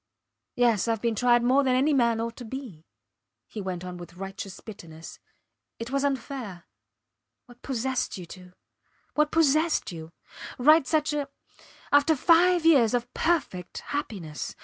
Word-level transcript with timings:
Yes; 0.55 0.87
Ive 0.87 0.99
been 0.99 1.13
tried 1.13 1.43
more 1.43 1.63
than 1.63 1.75
any 1.75 1.93
man 1.93 2.19
ought 2.19 2.35
to 2.37 2.43
be, 2.43 2.87
he 3.47 3.61
went 3.61 3.85
on 3.85 3.97
with 3.97 4.15
righteous 4.15 4.59
bitterness. 4.59 5.19
It 5.77 5.91
was 5.91 6.03
unfair. 6.03 6.65
What 7.45 7.61
possessed 7.61 8.17
you 8.17 8.25
to?... 8.25 8.53
What 9.13 9.29
possessed 9.29 9.91
you?... 9.91 10.11
Write 10.57 10.87
such 10.87 11.13
a... 11.13 11.29
After 11.91 12.15
five 12.15 12.65
years 12.65 12.95
of 12.95 13.13
perfect 13.13 13.81
happiness! 13.93 14.55